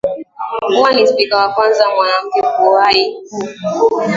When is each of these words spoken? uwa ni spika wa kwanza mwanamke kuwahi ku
uwa 0.77 0.93
ni 0.93 1.07
spika 1.07 1.37
wa 1.37 1.49
kwanza 1.53 1.85
mwanamke 1.95 2.41
kuwahi 2.57 3.05
ku 3.79 4.01